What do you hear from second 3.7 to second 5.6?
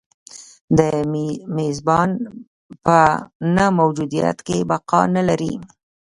موجودیت کې بقا نه لري.